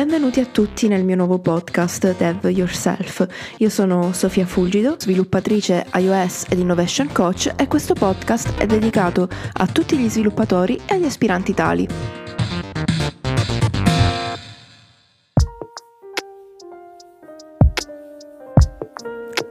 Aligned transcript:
Benvenuti 0.00 0.40
a 0.40 0.46
tutti 0.46 0.88
nel 0.88 1.04
mio 1.04 1.14
nuovo 1.14 1.40
podcast 1.40 2.16
Dev 2.16 2.46
Yourself. 2.46 3.26
Io 3.58 3.68
sono 3.68 4.14
Sofia 4.14 4.46
Fulgido, 4.46 4.96
sviluppatrice 4.98 5.88
iOS 5.94 6.46
ed 6.48 6.58
Innovation 6.58 7.12
Coach 7.12 7.52
e 7.54 7.66
questo 7.66 7.92
podcast 7.92 8.54
è 8.54 8.64
dedicato 8.64 9.28
a 9.52 9.66
tutti 9.66 9.98
gli 9.98 10.08
sviluppatori 10.08 10.80
e 10.86 10.94
agli 10.94 11.04
aspiranti 11.04 11.52
tali. 11.52 11.86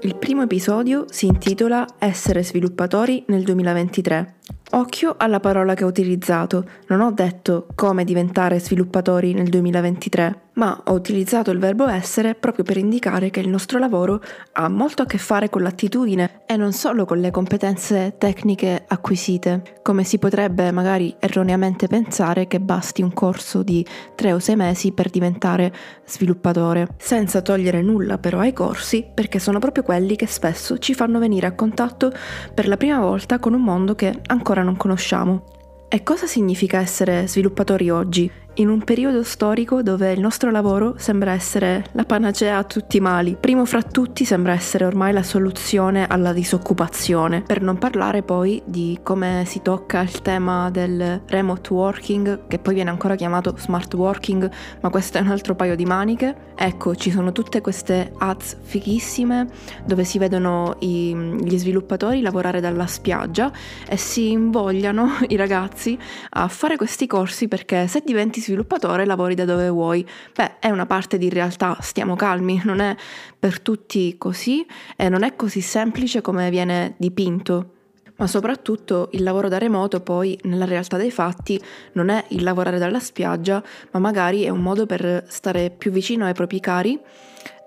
Il 0.02 0.16
primo 0.18 0.42
episodio 0.42 1.06
si 1.12 1.28
intitola 1.28 1.86
Essere 2.00 2.44
sviluppatori 2.44 3.24
nel 3.28 3.44
2023 3.44 4.39
Occhio 4.72 5.16
alla 5.18 5.40
parola 5.40 5.74
che 5.74 5.84
ho 5.84 5.88
utilizzato, 5.88 6.64
non 6.88 7.02
ho 7.02 7.12
detto 7.12 7.68
come 7.74 8.04
diventare 8.04 8.60
sviluppatori 8.60 9.34
nel 9.34 9.50
2023 9.50 10.49
ma 10.60 10.78
ho 10.88 10.92
utilizzato 10.92 11.52
il 11.52 11.58
verbo 11.58 11.88
essere 11.88 12.36
proprio 12.36 12.66
per 12.66 12.76
indicare 12.76 13.30
che 13.30 13.40
il 13.40 13.48
nostro 13.48 13.80
lavoro 13.80 14.22
ha 14.52 14.68
molto 14.68 15.04
a 15.04 15.06
che 15.06 15.18
fare 15.18 15.50
con 15.50 15.62
l'attitudine 15.62 16.42
e 16.46 16.58
non 16.58 16.74
solo 16.74 17.06
con 17.06 17.20
le 17.20 17.32
competenze 17.32 18.16
tecniche 18.18 18.84
acquisite, 18.86 19.80
come 19.82 20.04
si 20.04 20.20
potrebbe 20.20 20.70
magari 20.72 21.16
erroneamente 21.18 21.88
pensare 21.88 22.48
che 22.48 22.60
basti 22.60 23.02
un 23.02 23.14
corso 23.14 23.64
di 23.64 23.86
tre 24.16 24.34
o 24.34 24.40
sei 24.40 24.58
mesi 24.58 24.92
per 24.92 25.10
diventare 25.10 25.74
sviluppatore, 26.06 26.90
senza 26.98 27.42
togliere 27.42 27.82
nulla 27.82 28.18
però 28.18 28.40
ai 28.40 28.52
corsi 28.52 29.08
perché 29.14 29.40
sono 29.40 29.60
proprio 29.60 29.84
quelli 29.84 30.18
che 30.18 30.28
spesso 30.28 30.78
ci 30.78 30.94
fanno 30.94 31.20
venire 31.20 31.48
a 31.48 31.56
contatto 31.56 32.12
per 32.54 32.68
la 32.68 32.76
prima 32.76 33.00
volta 33.00 33.40
con 33.40 33.54
un 33.54 33.62
mondo 33.62 33.96
che 33.96 34.14
ancora 34.26 34.62
non 34.62 34.76
conosciamo. 34.76 35.46
E 35.88 36.04
cosa 36.04 36.28
significa 36.28 36.80
essere 36.80 37.28
sviluppatori 37.28 37.90
oggi? 37.90 38.30
In 38.60 38.70
un 38.70 38.84
periodo 38.84 39.24
storico 39.24 39.82
dove 39.82 40.12
il 40.12 40.20
nostro 40.20 40.52
lavoro 40.52 40.96
sembra 40.98 41.32
essere 41.32 41.86
la 41.94 42.04
panacea 42.04 42.58
a 42.58 42.64
tutti 42.66 42.98
i 42.98 43.00
mali. 43.00 43.38
Primo 43.40 43.66
fra 43.66 43.82
tutti 43.82 44.26
sembra 44.26 44.52
essere 44.52 44.86
ormai 44.86 45.14
la 45.14 45.24
soluzione 45.24 46.06
alla 46.08 46.34
disoccupazione, 46.34 47.42
per 47.42 47.62
non 47.62 47.78
parlare 47.78 48.22
poi 48.22 48.62
di 48.66 49.00
come 49.02 49.44
si 49.46 49.62
tocca 49.62 50.02
il 50.02 50.22
tema 50.22 50.70
del 50.72 51.22
remote 51.28 51.74
working, 51.74 52.48
che 52.48 52.60
poi 52.60 52.74
viene 52.74 52.90
ancora 52.90 53.16
chiamato 53.16 53.56
smart 53.58 53.94
working, 53.94 54.50
ma 54.82 54.90
questo 54.90 55.18
è 55.18 55.22
un 55.22 55.30
altro 55.30 55.56
paio 55.56 55.76
di 55.76 55.86
maniche. 55.86 56.48
Ecco, 56.56 56.96
ci 56.96 57.12
sono 57.12 57.32
tutte 57.32 57.62
queste 57.62 58.12
ads 58.18 58.58
fighissime 58.62 59.48
dove 59.86 60.04
si 60.04 60.18
vedono 60.18 60.76
i, 60.80 61.16
gli 61.16 61.58
sviluppatori 61.58 62.20
lavorare 62.20 62.60
dalla 62.60 62.88
spiaggia 62.88 63.50
e 63.88 63.96
si 63.96 64.32
invogliano 64.32 65.20
i 65.30 65.38
ragazzi 65.38 65.98
a 66.32 66.50
fare 66.50 66.76
questi 66.76 67.08
corsi 67.08 67.48
perché 67.48 67.88
se 67.88 68.02
diventi 68.04 68.42
sviluppatore 68.50 69.06
lavori 69.06 69.36
da 69.36 69.46
dove 69.46 69.70
vuoi. 69.70 70.06
Beh, 70.36 70.60
è 70.60 70.70
una 70.70 70.86
parte 70.86 71.18
di 71.18 71.30
realtà, 71.30 71.78
stiamo 71.82 72.16
calmi, 72.16 72.62
non 72.66 72.80
è 72.80 72.96
per 73.38 73.60
tutti 73.62 74.18
così 74.18 74.66
e 74.96 75.10
non 75.10 75.24
è 75.24 75.36
così 75.36 75.62
semplice 75.62 76.22
come 76.22 76.50
viene 76.50 76.96
dipinto. 76.98 77.74
Ma 78.18 78.28
soprattutto 78.28 79.08
il 79.14 79.24
lavoro 79.24 79.48
da 79.48 79.58
remoto 79.58 80.02
poi 80.02 80.38
nella 80.44 80.66
realtà 80.66 80.98
dei 80.98 81.12
fatti 81.12 81.62
non 81.94 82.10
è 82.10 82.26
il 82.30 82.44
lavorare 82.44 82.78
dalla 82.78 83.00
spiaggia, 83.00 83.64
ma 83.92 84.00
magari 84.00 84.44
è 84.44 84.50
un 84.50 84.60
modo 84.60 84.86
per 84.86 85.24
stare 85.30 85.70
più 85.70 85.90
vicino 85.90 86.26
ai 86.26 86.34
propri 86.34 86.60
cari 86.60 87.00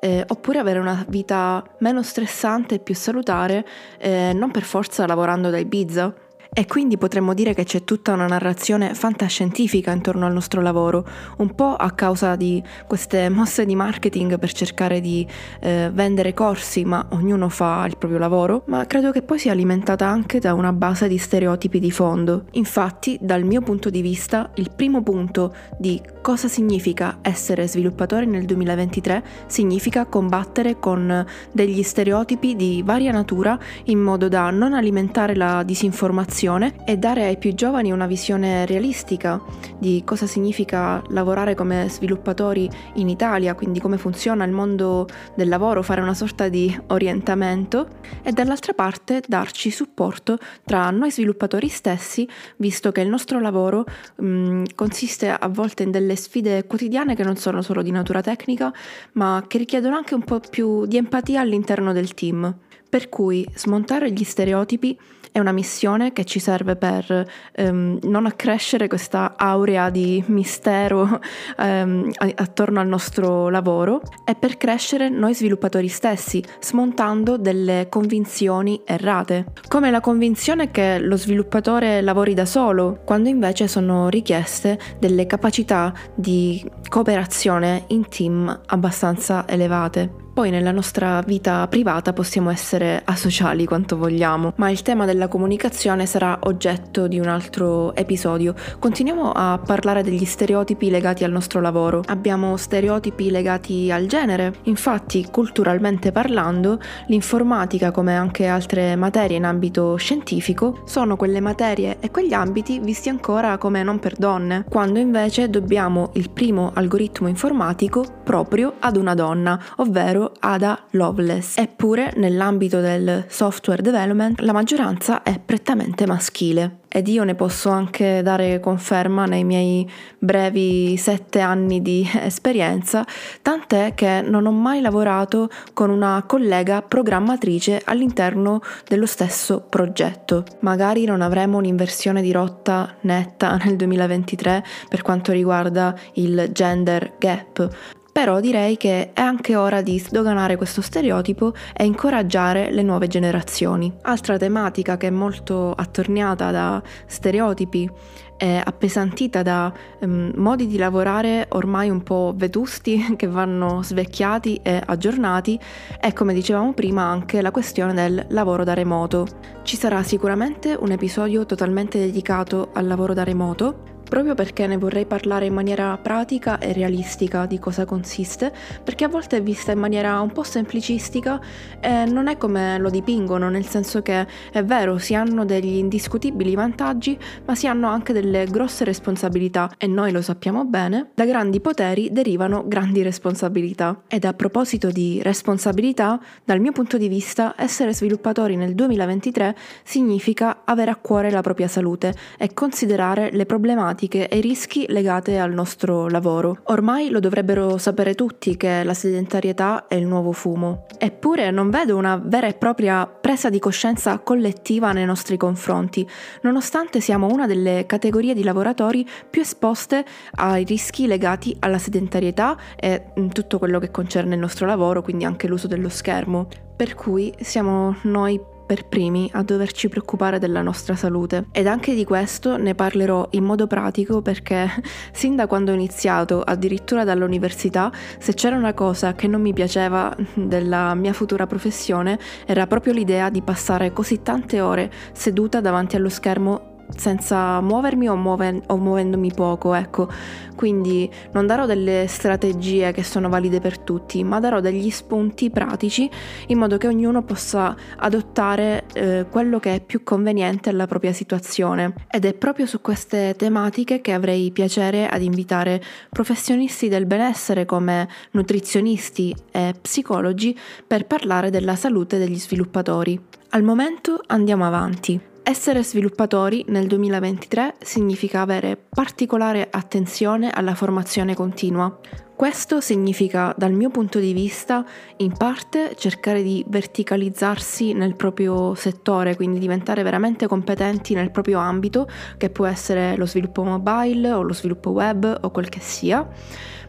eh, 0.05 0.25
oppure 0.27 0.59
avere 0.59 0.81
una 0.81 1.05
vita 1.09 1.65
meno 1.79 2.03
stressante 2.03 2.75
e 2.75 2.79
più 2.81 2.93
salutare, 2.95 3.65
eh, 3.99 4.33
non 4.35 4.51
per 4.51 4.65
forza 4.65 5.07
lavorando 5.07 5.49
da 5.49 5.59
Ibiza. 5.59 6.13
E 6.55 6.67
quindi 6.67 6.99
potremmo 6.99 7.33
dire 7.33 7.55
che 7.55 7.65
c'è 7.65 7.83
tutta 7.83 8.13
una 8.13 8.27
narrazione 8.27 8.93
fantascientifica 8.93 9.91
intorno 9.91 10.27
al 10.27 10.35
nostro 10.35 10.61
lavoro, 10.61 11.03
un 11.39 11.55
po' 11.55 11.75
a 11.75 11.93
causa 11.93 12.37
di 12.37 12.63
queste 12.87 13.31
mosse 13.33 13.65
di 13.65 13.75
marketing 13.75 14.39
per 14.39 14.53
cercare 14.53 15.01
di 15.01 15.27
eh, 15.61 15.91
vendere 15.91 16.35
corsi, 16.35 16.85
ma 16.85 17.07
ognuno 17.13 17.49
fa 17.49 17.87
il 17.87 17.97
proprio 17.97 18.19
lavoro, 18.19 18.65
ma 18.67 18.85
credo 18.85 19.13
che 19.13 19.23
poi 19.23 19.39
sia 19.39 19.53
alimentata 19.53 20.07
anche 20.07 20.41
da 20.41 20.53
una 20.53 20.75
base 20.75 21.09
di 21.09 21.17
stereotipi 21.17 21.81
di 21.81 21.91
fondo. 21.91 22.45
Infatti, 22.51 23.17
dal 23.19 23.45
mio 23.45 23.63
punto 23.63 23.89
di 23.89 24.03
vista, 24.03 24.51
il 24.57 24.73
primo 24.77 25.03
punto 25.03 25.55
di 25.79 26.03
cosa 26.21 26.49
significa 26.49 27.21
essere 27.23 27.67
sviluppatore 27.67 28.27
nel 28.27 28.45
2023 28.45 29.25
significa 29.47 30.05
combattere 30.05 30.79
con 30.79 31.25
degli 31.51 31.83
stereotipi 31.83 32.55
di 32.57 32.83
varia 32.85 33.11
natura 33.11 33.59
in 33.85 34.01
modo 34.01 34.29
da 34.29 34.51
non 34.51 34.75
alimentare 34.75 35.35
la 35.35 35.63
disinformazione 35.63 36.41
formazione 36.43 36.75
e 36.85 36.97
dare 36.97 37.25
ai 37.25 37.37
più 37.37 37.55
giovani 37.55 37.93
una 37.93 38.07
visione 38.07 38.67
realistica 38.67 39.41
di 39.79 40.03
cosa 40.05 40.27
significa 40.27 41.03
lavorare 41.11 41.55
come 41.55 41.89
sviluppatori 41.89 42.69
in 42.95 43.09
Italia, 43.09 43.55
quindi 43.55 43.81
come 43.81 43.97
funziona 43.97 44.45
il 44.45 44.51
mondo 44.51 45.07
del 45.37 45.49
lavoro, 45.49 45.83
fare 45.83 46.01
una 46.01 46.15
sorta 46.15 46.49
di 46.49 46.77
orientamento 46.89 47.89
e 48.23 48.33
dall'altra 48.33 48.73
parte 48.73 49.23
darci 49.27 49.71
supporto 49.71 50.39
tra 50.65 50.91
noi 50.91 51.13
sviluppatori 51.13 51.69
stessi, 51.69 52.29
visto 52.57 52.91
che 52.91 53.03
il 53.03 53.09
nostro 53.09 53.41
lavoro 53.41 53.85
mh, 54.17 54.65
consiste 54.75 55.31
a 55.31 55.49
volte 55.49 55.85
in 55.85 55.91
delle 55.91 56.17
sfide 56.17 56.67
quotidiane 56.67 57.15
che 57.15 57.25
non 57.25 57.37
sono 57.37 57.63
solo 57.63 57.83
di 57.83 57.91
natura 57.91 58.21
tecnica, 58.21 58.73
ma 59.13 59.45
che 59.47 59.59
richiedono 59.59 59.97
anche 59.97 60.15
un 60.15 60.25
po' 60.25 60.41
più 60.41 60.87
di 60.87 60.97
empatia 60.97 61.41
all'interno 61.41 61.93
del 61.93 62.15
team. 62.15 62.55
Per 62.89 63.09
cui 63.09 63.47
smontare 63.55 64.13
gli 64.13 64.23
stereotipi 64.23 64.99
è 65.33 65.39
una 65.39 65.53
missione 65.53 66.13
che 66.13 66.25
ci 66.25 66.39
serve 66.39 66.77
per 66.77 67.27
ehm, 67.53 68.01
non 68.03 68.27
accrescere 68.27 68.87
questa 68.87 69.35
aurea 69.37 69.89
di 69.89 70.23
mistero 70.27 71.19
ehm, 71.59 72.11
attorno 72.35 72.81
al 72.81 72.87
nostro 72.87 73.49
lavoro 73.49 74.03
e 74.25 74.35
per 74.35 74.59
crescere 74.59 75.09
noi 75.09 75.35
sviluppatori 75.35 75.89
stessi, 75.89 76.45
smontando 76.61 77.39
delle 77.39 77.87
convinzioni 77.89 78.83
errate, 78.85 79.47
come 79.69 79.91
la 79.91 80.01
convinzione 80.01 80.71
che 80.71 80.99
lo 80.99 81.17
sviluppatore 81.17 82.03
lavori 82.03 82.35
da 82.35 82.45
solo, 82.45 83.01
quando 83.05 83.31
invece 83.31 83.69
sono 83.69 84.11
richieste 84.11 84.79
delle 84.99 85.27
capacità 85.27 85.93
di 86.15 86.63
cooperazione 86.89 87.85
in 87.89 88.07
team 88.09 88.61
abbastanza 88.67 89.49
elevate. 89.49 90.22
Poi 90.33 90.49
nella 90.49 90.73
nostra 90.73 91.21
vita 91.21 91.69
privata 91.69 92.15
possiamo 92.15 92.49
essere 92.49 93.03
asociali 93.05 93.67
quanto 93.67 93.99
vogliamo, 93.99 94.55
ma 94.57 94.71
il 94.71 94.81
tema 94.81 95.05
della 95.05 95.29
comunicazione 95.29 96.07
sarà 96.07 96.39
oggetto 96.45 97.07
di 97.07 97.19
un 97.19 97.29
altro 97.29 97.95
episodio. 97.95 98.55
Continuiamo 98.79 99.31
a 99.31 99.61
parlare 99.63 100.03
degli 100.03 100.25
stereotipi 100.25 100.89
legati 100.89 101.23
al 101.25 101.33
nostro 101.33 101.61
lavoro. 101.61 102.03
Abbiamo 102.07 102.57
stereotipi 102.57 103.31
legati 103.31 103.93
al 103.93 104.07
genere, 104.07 104.55
infatti 104.63 105.29
culturalmente 105.31 106.13
parlando 106.13 106.81
l'informatica 107.09 107.91
come 107.91 108.17
anche 108.17 108.47
altre 108.47 108.97
materie 108.97 109.37
in 109.37 109.45
ambito 109.45 109.97
scientifico 109.97 110.81
sono 110.87 111.17
quelle 111.17 111.41
materie 111.41 111.99
e 112.01 112.11
quegli 112.11 112.33
ambiti 112.33 112.79
visti 112.79 113.11
ancora 113.11 113.59
come 113.59 113.83
non 113.83 113.99
per 113.99 114.17
donne, 114.17 114.65
quando 114.67 114.99
invece 114.99 115.51
dobbiamo 115.51 116.09
il 116.15 116.31
primo 116.31 116.71
algoritmo 116.73 117.29
informatico 117.29 118.21
proprio 118.23 118.75
ad 118.79 118.97
una 118.97 119.15
donna, 119.15 119.61
ovvero 119.77 120.33
Ada 120.39 120.85
Loveless. 120.91 121.59
Eppure, 121.59 122.13
nell'ambito 122.17 122.81
del 122.81 123.25
software 123.29 123.83
development, 123.83 124.41
la 124.41 124.53
maggioranza 124.53 125.23
è 125.23 125.39
prettamente 125.39 126.07
maschile. 126.07 126.79
Ed 126.95 127.09
io 127.09 127.25
ne 127.25 127.35
posso 127.35 127.71
anche 127.71 128.21
dare 128.23 128.61
conferma 128.61 129.25
nei 129.25 129.45
miei 129.45 129.91
brevi 130.19 130.95
sette 130.99 131.41
anni 131.41 131.81
di 131.81 132.07
esperienza, 132.21 133.05
tant'è 133.41 133.95
che 133.95 134.21
non 134.21 134.45
ho 134.45 134.53
mai 134.53 134.83
lavorato 134.83 135.49
con 135.73 135.89
una 135.89 136.23
collega 136.27 136.83
programmatrice 136.83 137.81
all'interno 137.85 138.61
dello 138.87 139.07
stesso 139.07 139.65
progetto. 139.69 140.45
Magari 140.61 141.07
non 141.07 141.23
avremo 141.23 141.57
un'inversione 141.57 142.21
di 142.21 142.31
rotta 142.31 142.97
netta 143.01 143.57
nel 143.65 143.77
2023 143.77 144.63
per 144.89 145.01
quanto 145.01 145.33
riguarda 145.33 145.97
il 146.15 146.51
gender 146.53 147.15
gap, 147.19 148.01
però 148.13 148.41
direi 148.41 148.77
che 148.77 149.13
è 149.15 149.21
anche 149.23 149.57
ora 149.57 149.81
di 149.81 149.99
sdoganare 149.99 150.57
questo 150.57 150.83
stereotipo 150.83 151.55
e 151.75 151.85
incoraggiare 151.85 152.71
le 152.71 152.83
nuove 152.83 153.09
generazioni. 153.09 153.91
Altra 154.03 154.37
tematica 154.37 154.99
che 154.99 155.07
è 155.07 155.11
molto 155.11 155.73
attorniata 155.73 156.51
da 156.51 156.83
stereotipi 157.07 157.91
e 158.37 158.61
appesantita 158.63 159.43
da 159.43 159.73
um, 160.01 160.33
modi 160.35 160.67
di 160.67 160.77
lavorare 160.77 161.47
ormai 161.51 161.89
un 161.89 162.03
po' 162.03 162.35
vetusti 162.37 163.01
che 163.17 163.29
vanno 163.29 163.83
svecchiati 163.83 164.61
e 164.63 164.83
aggiornati 164.85 165.59
è 165.99 166.13
come 166.13 166.35
dicevamo 166.35 166.75
prima 166.75 167.05
anche 167.05 167.41
la 167.41 167.51
questione 167.51 167.95
del 167.95 168.27
lavoro 168.29 168.65
da 168.65 168.75
remoto. 168.75 169.27
Ci 169.63 169.77
sarà 169.77 170.03
sicuramente 170.03 170.77
un 170.79 170.91
episodio 170.91 171.47
totalmente 171.47 171.99
dedicato 171.99 172.71
al 172.75 172.87
lavoro 172.87 173.15
da 173.15 173.23
remoto 173.23 173.92
proprio 174.13 174.35
perché 174.35 174.67
ne 174.67 174.77
vorrei 174.77 175.07
parlare 175.07 175.47
in 175.47 175.55
maniera 175.55 175.97
pratica 175.97 176.59
e 176.59 176.75
realistica 176.75 177.47
di 177.47 177.59
cosa 177.59 177.87
consiste, 177.87 178.53
perché 178.85 179.05
a 179.05 179.09
volte 179.09 179.39
è 179.39 179.43
vista 179.43 179.73
in 179.73 179.79
maniera 179.79 180.21
un 180.21 180.31
po' 180.33 180.43
semplicistica 180.43 181.41
e 181.81 182.05
non 182.05 182.29
è 182.29 182.37
come 182.37 182.77
lo 182.77 182.91
dipingono, 182.91 183.49
nel 183.49 183.65
senso 183.65 184.03
che 184.03 184.27
è 184.53 184.63
vero, 184.65 184.99
si 184.99 185.15
hanno 185.15 185.47
degli 185.47 185.77
indiscutibili 185.77 186.55
vantaggi, 186.55 187.19
ma 187.47 187.55
si 187.55 187.67
hanno 187.67 187.89
anche 187.89 188.13
delle 188.13 188.45
grosse 188.45 188.85
responsabilità 188.85 189.71
e 189.79 189.87
noi 189.87 190.13
lo 190.13 190.21
sappiamo 190.21 190.67
bene, 190.67 191.13
da 191.15 191.25
grandi 191.25 191.63
poteri 191.63 192.11
derivano 192.13 192.65
grandi 192.69 193.01
responsabilità. 193.01 194.03
Ed 194.09 194.27
a 194.27 194.35
proposito 194.35 194.91
di 194.91 195.23
responsabilità, 195.23 196.21
dal 196.45 196.61
mio 196.61 196.73
punto 196.73 196.99
di 196.99 197.09
vista, 197.09 197.55
essere 197.57 197.95
sviluppatori 197.95 198.57
nel 198.57 198.75
2023 198.75 199.57
significa 199.83 200.65
avere 200.67 200.91
a 200.91 200.97
cuore 200.97 201.31
la 201.31 201.41
propria 201.41 201.67
salute 201.67 202.15
e 202.37 202.53
considerare 202.53 203.31
le 203.33 203.47
problematiche 203.47 204.01
e 204.09 204.39
i 204.39 204.41
rischi 204.41 204.87
legate 204.89 205.39
al 205.39 205.53
nostro 205.53 206.09
lavoro. 206.09 206.59
Ormai 206.65 207.11
lo 207.11 207.21
dovrebbero 207.21 207.79
sapere 207.79 208.15
tutti 208.15 208.57
che 208.57 208.83
la 208.85 208.95
sedentarietà 208.95 209.87
è 209.87 209.95
il 209.95 210.07
nuovo 210.07 210.33
fumo. 210.33 210.87
Eppure 210.99 211.51
non 211.51 211.71
vedo 211.71 211.97
una 211.97 212.21
vera 212.23 212.47
e 212.47 212.55
propria 212.55 213.07
presa 213.07 213.51
di 213.51 213.59
coscienza 213.59 214.19
collettiva 214.19 214.93
nei 214.93 215.05
nostri 215.05 215.37
confronti, 215.37 216.09
nonostante 216.43 217.01
siamo 217.01 217.27
una 217.27 217.47
delle 217.47 217.85
categorie 217.87 218.35
di 218.35 218.43
lavoratori 218.43 219.09
più 219.29 219.43
esposte 219.43 220.05
ai 220.37 220.65
rischi 220.65 221.07
legati 221.07 221.57
alla 221.61 221.79
sedentarietà 221.79 222.57
e 222.77 223.13
tutto 223.33 223.59
quello 223.59 223.79
che 223.79 223.91
concerne 223.91 224.35
il 224.35 224.41
nostro 224.41 224.67
lavoro, 224.67 225.03
quindi 225.03 225.25
anche 225.25 225.47
l'uso 225.47 225.67
dello 225.67 225.89
schermo. 225.89 226.49
Per 226.75 226.95
cui 226.95 227.33
siamo 227.41 227.97
noi 228.03 228.41
per 228.65 228.87
primi 228.87 229.29
a 229.33 229.43
doverci 229.43 229.89
preoccupare 229.89 230.39
della 230.39 230.63
nostra 230.63 230.97
salute. 230.97 231.47
Ed 231.53 231.67
anche 231.67 231.95
di 231.95 232.05
questo 232.05 232.57
ne 232.57 232.75
parlerò 232.75 233.29
in 233.31 233.45
modo 233.45 233.67
pratico 233.67 234.23
perché 234.23 234.69
sin 235.13 235.37
da 235.37 235.47
quando 235.47 235.73
ho 235.73 235.75
iniziato, 235.75 236.41
addirittura 236.41 237.05
dall'università, 237.05 237.91
se 238.19 238.35
c'era 238.35 238.57
una 238.57 238.75
cosa 238.75 239.15
che 239.15 239.27
non 239.27 239.41
mi 239.41 239.53
piaceva 239.53 240.15
della 240.35 240.95
mia 240.95 241.13
futura 241.13 241.47
professione 241.47 242.19
era 242.47 242.67
proprio 242.67 242.93
l'idea 242.93 243.31
di 243.31 243.43
passare 243.43 243.93
così 243.93 244.23
tante 244.23 244.61
ore 244.61 244.91
seduta 245.13 245.61
davanti 245.61 245.97
allo 245.97 246.09
schermo 246.09 246.72
senza 246.97 247.61
muovermi 247.61 248.09
o, 248.09 248.17
muove- 248.17 248.63
o, 248.67 248.77
muovendomi 248.77 249.33
poco, 249.35 249.75
ecco. 249.75 250.09
Quindi 250.55 251.11
non 251.33 251.47
darò 251.47 251.67
delle 251.67 252.07
strategie 252.09 252.93
che 252.93 253.03
sono 253.03 253.29
valide 253.29 253.61
per 253.61 253.79
tutti, 253.79 254.23
ma 254.23 254.39
darò 254.39 254.61
degli 254.61 254.91
spunti 254.91 255.51
pratici 255.51 256.09
in 256.49 256.59
modo 256.59 256.79
che 256.79 256.87
ognuno 256.87 257.23
possa 257.23 257.75
adottare 257.97 258.85
eh, 258.93 259.27
quello 259.31 259.59
che 259.59 259.77
è 259.77 259.81
più 259.81 260.03
conveniente 260.03 260.69
alla 260.69 260.87
propria 260.87 261.13
situazione. 261.13 261.95
Ed 262.11 262.25
è 262.25 262.35
proprio 262.35 262.67
su 262.67 262.81
queste 262.81 263.35
tematiche 263.37 264.01
che 264.01 264.13
avrei 264.13 264.51
piacere 264.53 265.09
ad 265.09 265.23
invitare 265.23 265.83
professionisti 266.11 266.89
del 266.89 267.07
benessere 267.07 267.65
come 267.65 268.09
nutrizionisti 268.33 269.35
e 269.51 269.75
psicologi 269.81 270.57
per 270.87 271.07
parlare 271.07 271.51
della 271.51 271.77
salute 271.77 272.19
degli 272.19 272.39
sviluppatori. 272.39 273.21
Al 273.51 273.63
momento 273.63 274.21
andiamo 274.27 274.67
avanti. 274.67 275.32
Essere 275.45 275.83
sviluppatori 275.83 276.65
nel 276.69 276.87
2023 276.87 277.75
significa 277.81 278.43
avere 278.43 278.77
particolare 278.77 279.67
attenzione 279.69 280.51
alla 280.51 280.77
formazione 280.77 281.35
continua. 281.35 281.99
Questo 282.37 282.81
significa, 282.81 283.53
dal 283.57 283.73
mio 283.73 283.91
punto 283.91 284.21
di 284.21 284.33
vista, 284.33 284.85
in 285.17 285.37
parte 285.37 285.97
cercare 285.97 286.45
di 286.45 286.65
verticalizzarsi 286.69 287.93
nel 287.93 288.15
proprio 288.15 288.75
settore, 288.75 289.35
quindi 289.35 289.59
diventare 289.59 290.05
veramente 290.05 290.47
competenti 290.47 291.15
nel 291.15 291.33
proprio 291.33 291.59
ambito, 291.59 292.09
che 292.37 292.49
può 292.49 292.67
essere 292.67 293.17
lo 293.17 293.27
sviluppo 293.27 293.65
mobile 293.65 294.31
o 294.31 294.43
lo 294.43 294.53
sviluppo 294.53 294.91
web 294.91 295.39
o 295.41 295.51
quel 295.51 295.69
che 295.69 295.81
sia, 295.81 296.27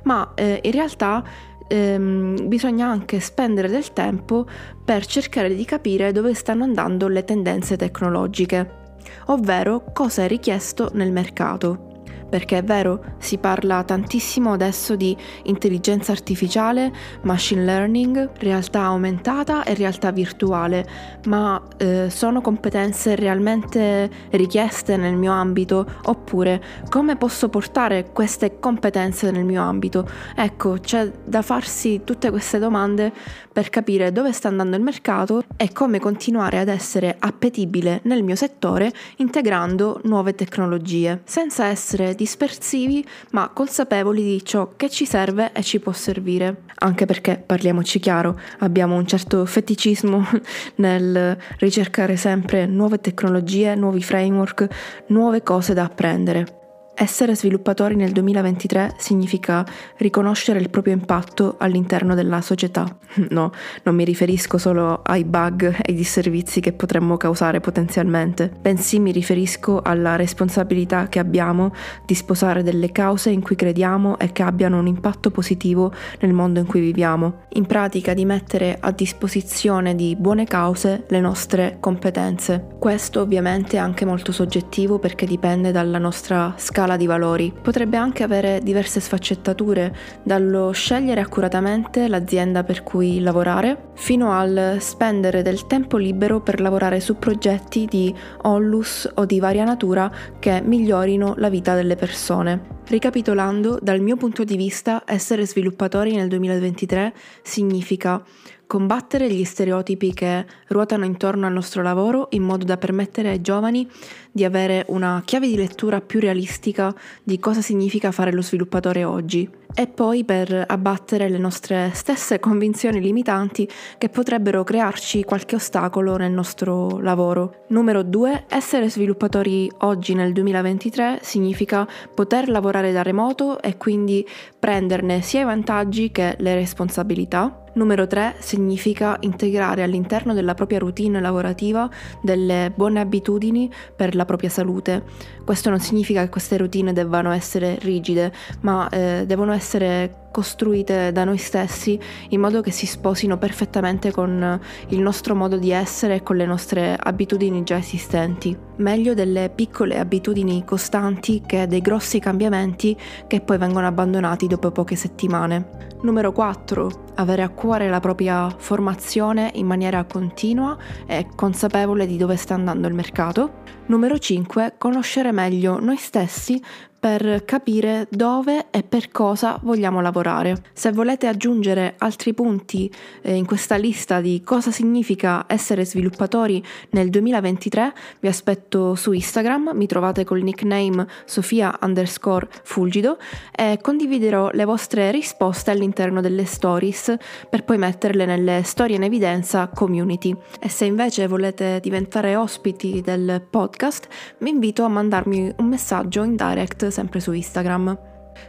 ma 0.03 0.33
eh, 0.35 0.59
in 0.61 0.71
realtà 0.71 1.23
ehm, 1.68 2.48
bisogna 2.48 2.88
anche 2.88 3.19
spendere 3.19 3.69
del 3.69 3.94
tempo 3.94 4.45
per 4.83 5.06
cercare 5.06 5.56
di 5.56 5.65
capire 5.65 6.12
dove 6.12 6.33
stanno 6.33 6.63
andando 6.63 7.07
le 7.07 7.24
tendenze 7.24 7.77
tecnologiche, 7.77 8.81
ovvero 9.27 9.83
cosa 9.94 10.24
è 10.24 10.27
richiesto 10.27 10.89
nel 10.94 11.12
mercato 11.12 11.92
perché 12.33 12.57
è 12.57 12.63
vero, 12.63 13.03
si 13.19 13.38
parla 13.38 13.83
tantissimo 13.83 14.53
adesso 14.53 14.95
di 14.95 15.15
intelligenza 15.44 16.13
artificiale, 16.13 16.91
machine 17.21 17.63
learning, 17.63 18.31
realtà 18.39 18.85
aumentata 18.85 19.63
e 19.63 19.75
realtà 19.75 20.09
virtuale, 20.09 20.83
ma 21.25 21.62
eh, 21.77 22.07
sono 22.09 22.41
competenze 22.41 23.13
realmente 23.13 24.09
richieste 24.31 24.97
nel 24.97 25.15
mio 25.15 25.31
ambito 25.31 25.85
oppure 26.06 26.59
come 26.89 27.18
posso 27.18 27.50
portare 27.50 28.09
queste 28.12 28.57
competenze 28.59 29.29
nel 29.29 29.45
mio 29.45 29.62
ambito? 29.62 30.09
Ecco, 30.36 30.79
c'è 30.81 31.12
da 31.24 31.44
farsi 31.44 32.01
tutte 32.03 32.31
queste 32.31 32.57
domande 32.57 33.13
per 33.53 33.69
capire 33.69 34.12
dove 34.12 34.31
sta 34.31 34.47
andando 34.47 34.75
il 34.75 34.81
mercato 34.81 35.44
e 35.56 35.71
come 35.71 36.00
continuare 36.00 36.57
ad 36.57 36.68
essere 36.68 37.15
appetibile 37.19 38.00
nel 38.06 38.24
mio 38.24 38.36
settore 38.36 38.91
integrando 39.18 40.01
nuove 40.06 40.33
tecnologie, 40.33 41.21
senza 41.25 41.68
essere 41.68 42.15
dispersivi 42.23 43.05
ma 43.31 43.49
consapevoli 43.49 44.23
di 44.23 44.45
ciò 44.45 44.73
che 44.77 44.89
ci 44.89 45.05
serve 45.05 45.51
e 45.51 45.61
ci 45.61 45.79
può 45.79 45.91
servire. 45.91 46.63
Anche 46.75 47.05
perché, 47.05 47.41
parliamoci 47.45 47.99
chiaro, 47.99 48.39
abbiamo 48.59 48.95
un 48.95 49.05
certo 49.05 49.45
feticismo 49.45 50.25
nel 50.77 51.37
ricercare 51.59 52.15
sempre 52.15 52.65
nuove 52.65 52.99
tecnologie, 52.99 53.75
nuovi 53.75 54.01
framework, 54.01 54.67
nuove 55.07 55.43
cose 55.43 55.73
da 55.73 55.83
apprendere. 55.83 56.62
Essere 56.95 57.35
sviluppatori 57.35 57.95
nel 57.95 58.11
2023 58.11 58.93
significa 58.97 59.65
riconoscere 59.97 60.59
il 60.59 60.69
proprio 60.69 60.93
impatto 60.93 61.55
all'interno 61.57 62.13
della 62.13 62.41
società. 62.41 62.97
No, 63.33 63.51
non 63.83 63.95
mi 63.95 64.03
riferisco 64.03 64.57
solo 64.57 65.01
ai 65.03 65.23
bug 65.23 65.63
e 65.63 65.83
ai 65.87 65.93
disservizi 65.93 66.59
che 66.59 66.73
potremmo 66.73 67.15
causare 67.15 67.61
potenzialmente, 67.61 68.51
bensì 68.59 68.99
mi 68.99 69.11
riferisco 69.11 69.81
alla 69.81 70.15
responsabilità 70.15 71.07
che 71.07 71.19
abbiamo 71.19 71.71
di 72.05 72.15
sposare 72.15 72.63
delle 72.63 72.91
cause 72.91 73.29
in 73.29 73.41
cui 73.41 73.55
crediamo 73.55 74.19
e 74.19 74.31
che 74.31 74.43
abbiano 74.43 74.77
un 74.77 74.87
impatto 74.87 75.31
positivo 75.31 75.93
nel 76.19 76.33
mondo 76.33 76.59
in 76.59 76.65
cui 76.65 76.81
viviamo. 76.81 77.43
In 77.53 77.65
pratica 77.65 78.13
di 78.13 78.25
mettere 78.25 78.77
a 78.79 78.91
disposizione 78.91 79.95
di 79.95 80.15
buone 80.17 80.45
cause 80.45 81.05
le 81.07 81.19
nostre 81.19 81.77
competenze. 81.79 82.75
Questo 82.77 83.21
ovviamente 83.21 83.77
è 83.77 83.79
anche 83.79 84.05
molto 84.05 84.31
soggettivo 84.31 84.99
perché 84.99 85.25
dipende 85.25 85.71
dalla 85.71 85.99
nostra 85.99 86.53
scala 86.57 86.82
scala 86.83 86.97
di 86.97 87.06
valori. 87.06 87.53
Potrebbe 87.62 87.95
anche 87.95 88.24
avere 88.24 88.59
diverse 88.62 89.00
sfaccettature, 89.00 89.95
dallo 90.21 90.71
scegliere 90.71 91.21
accuratamente 91.21 92.09
l'azienda 92.09 92.63
per 92.63 92.83
cui 92.83 93.21
lavorare, 93.21 93.91
fino 93.95 94.38
al 94.38 94.77
spendere 94.80 95.41
del 95.41 95.65
tempo 95.65 95.95
libero 95.95 96.41
per 96.41 96.59
lavorare 96.59 97.00
su 97.00 97.18
progetti 97.18 97.85
di 97.85 98.13
onlus 98.41 99.09
o 99.15 99.25
di 99.25 99.39
varia 99.39 99.63
natura 99.63 100.12
che 100.39 100.62
migliorino 100.62 101.35
la 101.38 101.50
vita 101.50 101.74
delle 101.74 101.95
persone. 101.95 102.81
Ricapitolando, 102.86 103.79
dal 103.81 104.01
mio 104.01 104.18
punto 104.18 104.44
di 104.44 104.57
vista, 104.57 105.03
essere 105.06 105.45
sviluppatori 105.45 106.15
nel 106.15 106.27
2023 106.27 107.13
significa 107.41 108.22
combattere 108.67 109.32
gli 109.32 109.43
stereotipi 109.43 110.13
che 110.13 110.46
ruotano 110.67 111.05
intorno 111.05 111.46
al 111.46 111.53
nostro 111.53 111.82
lavoro 111.82 112.27
in 112.32 112.43
modo 112.43 112.65
da 112.65 112.77
permettere 112.77 113.29
ai 113.29 113.41
giovani 113.41 113.88
di 114.32 114.43
avere 114.43 114.86
una 114.88 115.22
chiave 115.25 115.48
di 115.48 115.55
lettura 115.55 116.01
più 116.01 116.20
realistica 116.20 116.93
di 117.24 117.39
cosa 117.39 117.62
significa 117.62 118.12
fare 118.12 118.32
lo 118.32 118.41
sviluppatore 118.41 119.03
oggi 119.03 119.62
e 119.75 119.88
poi 119.88 120.24
per 120.24 120.65
abbattere 120.67 121.29
le 121.29 121.38
nostre 121.38 121.91
stesse 121.93 122.39
convinzioni 122.39 123.00
limitanti 123.00 123.67
che 123.98 124.10
potrebbero 124.10 124.63
crearci 124.63 125.24
qualche 125.24 125.55
ostacolo 125.55 126.15
nel 126.17 126.32
nostro 126.32 127.00
lavoro. 127.00 127.63
Numero 127.70 128.03
2. 128.03 128.46
Essere 128.50 128.89
sviluppatori 128.89 129.70
oggi 129.79 130.13
nel 130.13 130.32
2023 130.32 131.20
significa 131.22 131.88
poter 132.13 132.50
lavorare 132.50 132.91
da 132.91 133.01
remoto 133.01 133.62
e 133.62 133.77
quindi 133.77 134.25
prenderne 134.60 135.22
sia 135.22 135.41
i 135.41 135.46
vantaggi 135.46 136.12
che 136.12 136.36
le 136.38 136.55
responsabilità. 136.55 137.62
Numero 137.74 138.06
3 138.06 138.36
significa 138.39 139.18
integrare 139.22 139.82
all'interno 139.82 140.34
della 140.34 140.53
propria 140.53 140.77
routine 140.77 141.20
lavorativa 141.20 141.89
delle 142.22 142.72
buone 142.74 143.00
abitudini 143.00 143.72
per 143.96 144.15
la 144.15 144.25
propria 144.25 144.50
salute. 144.50 145.03
Questo 145.44 145.70
non 145.70 145.80
significa 145.80 146.22
che 146.22 146.30
queste 146.30 146.58
routine 146.58 146.94
debbano 146.94 147.32
essere 147.32 147.77
rigide, 147.82 148.32
ma 148.62 148.88
eh, 148.89 149.24
devono 149.25 149.53
essere 149.53 150.22
costruite 150.34 151.12
da 151.12 151.24
noi 151.24 151.38
stessi 151.38 152.00
in 152.30 152.39
modo 152.39 152.62
che 152.62 152.72
si 152.72 152.88
sposino 152.88 153.38
perfettamente 153.38 154.12
con 154.12 154.60
il 154.88 155.00
nostro 155.00 155.36
modo 155.36 155.58
di 155.58 155.70
essere 155.72 156.15
e 156.15 156.24
con 156.24 156.36
le 156.36 156.46
nostre 156.46 156.98
abitudini 157.00 157.63
già 157.63 157.77
esistenti. 157.77 158.58
Meglio 158.77 159.13
delle 159.13 159.51
piccole 159.53 160.00
abitudini 160.00 160.63
costanti 160.65 161.42
che 161.46 161.68
dei 161.68 161.82
grossi 161.82 162.20
cambiamenti 162.20 162.98
che 163.27 163.42
poi 163.42 163.58
vengono 163.58 163.86
abbandonati 163.88 164.48
dopo 164.48 164.72
poche 164.72 164.96
settimane. 164.96 165.92
Numero 166.01 166.32
4. 166.32 167.02
Avere 167.15 167.43
a 167.43 167.50
cuore 167.50 167.89
la 167.89 168.00
propria 168.00 168.50
formazione 168.50 169.51
in 169.53 169.67
maniera 169.67 170.03
continua 170.05 170.75
e 171.05 171.27
consapevole 171.36 172.08
di 172.08 172.17
dove 172.17 172.36
sta 172.36 172.55
andando 172.55 172.88
il 172.88 172.93
mercato. 172.96 173.62
Numero 173.86 174.17
5. 174.17 174.75
Conoscere 174.77 175.32
meglio 175.32 175.79
noi 175.79 175.98
stessi 175.98 176.62
per 177.03 177.43
capire 177.43 178.07
dove 178.10 178.67
e 178.72 178.81
per 178.81 179.12
cosa 179.12 179.60
vogliamo 179.62 180.00
lavorare. 180.00 180.63
Se 180.72 180.93
volete 180.93 181.27
aggiungere 181.27 181.95
altri 181.98 182.33
punti 182.33 182.89
eh, 183.22 183.36
in 183.36 183.45
questa 183.45 183.75
lista 183.75 184.22
di 184.22 184.41
cosa 184.41 184.72
significa 184.72 185.43
essere 185.50 185.83
sviluppatori 185.83 186.63
nel 186.91 187.10
2023, 187.10 187.93
vi 188.22 188.29
aspetto 188.29 188.95
su 188.95 189.12
Instagram, 189.12 189.72
mi 189.74 189.86
trovate 189.86 190.24
col 190.24 190.43
nickname 190.43 191.05
Sofia 191.25 191.77
underscore 191.81 192.48
Fulgido 192.63 193.17
e 193.53 193.79
condividerò 193.81 194.51
le 194.53 194.63
vostre 194.63 195.12
risposte 195.12 195.72
all'interno 195.72 196.22
delle 196.22 196.45
stories 196.45 197.17
per 197.50 197.65
poi 197.65 197.77
metterle 197.77 198.25
nelle 198.25 198.62
storie 198.63 198.95
in 198.95 199.03
evidenza 199.03 199.67
community. 199.67 200.33
E 200.57 200.69
se 200.69 200.86
invece 200.86 201.27
volete 201.27 201.81
diventare 201.81 202.38
ospiti 202.38 203.01
del 203.01 203.45
podcast, 203.50 204.07
vi 204.38 204.51
invito 204.51 204.86
a 204.86 204.88
mandarmi 204.88 205.55
un 205.57 205.65
messaggio 205.65 206.24
in 206.24 206.38
direct 206.38 206.91
sempre 206.93 207.19
su 207.19 207.31
Instagram. 207.31 207.97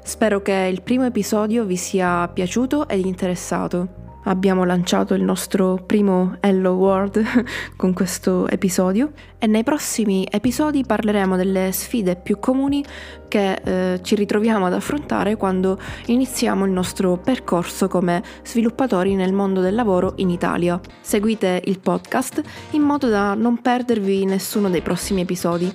Spero 0.02 0.42
che 0.42 0.68
il 0.70 0.82
primo 0.82 1.04
episodio 1.04 1.64
vi 1.64 1.76
sia 1.76 2.28
piaciuto 2.28 2.86
ed 2.88 3.04
interessato 3.04 4.03
abbiamo 4.25 4.64
lanciato 4.64 5.14
il 5.14 5.23
nostro 5.23 5.83
primo 5.85 6.37
Hello 6.40 6.73
World 6.73 7.25
con 7.76 7.93
questo 7.93 8.47
episodio 8.49 9.12
e 9.38 9.47
nei 9.47 9.64
prossimi 9.64 10.26
episodi 10.31 10.85
parleremo 10.85 11.37
delle 11.37 11.73
sfide 11.73 12.16
più 12.16 12.38
comuni 12.38 12.85
che 13.28 13.54
eh, 13.54 14.00
ci 14.02 14.14
ritroviamo 14.14 14.66
ad 14.66 14.75
affrontare 14.75 15.37
quando 15.37 15.78
iniziamo 16.07 16.64
il 16.64 16.71
nostro 16.71 17.16
percorso 17.16 17.88
come 17.88 18.23
sviluppatori 18.45 19.14
nel 19.14 19.33
mondo 19.33 19.61
del 19.61 19.75
lavoro 19.75 20.12
in 20.16 20.31
Italia. 20.31 20.81
Seguite 21.00 21.61
il 21.64 21.81
podcast 21.81 22.43
in 22.71 22.83
modo 22.83 23.09
da 23.09 23.35
non 23.35 23.61
perdervi 23.61 24.25
nessuno 24.25 24.71
dei 24.71 24.83
prossimi 24.83 25.23
episodi. 25.23 25.71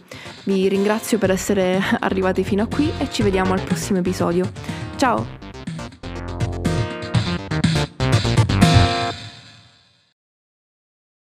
Vi 0.45 0.67
ringrazio 0.67 1.17
per 1.17 1.31
essere 1.31 1.81
arrivati 1.99 2.43
fino 2.43 2.63
a 2.63 2.67
qui 2.67 2.91
e 2.97 3.09
ci 3.11 3.23
vediamo 3.23 3.53
al 3.53 3.61
prossimo 3.61 3.99
episodio. 3.99 4.49
Ciao! 4.95 5.38